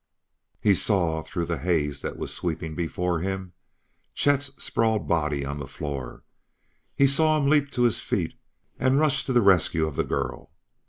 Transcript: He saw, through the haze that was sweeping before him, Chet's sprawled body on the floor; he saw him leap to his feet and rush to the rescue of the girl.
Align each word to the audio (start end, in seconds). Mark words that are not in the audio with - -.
He 0.59 0.73
saw, 0.73 1.21
through 1.21 1.45
the 1.45 1.59
haze 1.59 2.01
that 2.01 2.17
was 2.17 2.33
sweeping 2.33 2.73
before 2.73 3.19
him, 3.19 3.53
Chet's 4.15 4.47
sprawled 4.57 5.07
body 5.07 5.45
on 5.45 5.59
the 5.59 5.67
floor; 5.67 6.23
he 6.95 7.05
saw 7.05 7.37
him 7.37 7.47
leap 7.47 7.69
to 7.73 7.83
his 7.83 7.99
feet 7.99 8.33
and 8.79 8.99
rush 8.99 9.23
to 9.25 9.31
the 9.31 9.43
rescue 9.43 9.85
of 9.85 9.95
the 9.97 10.03
girl. 10.03 10.49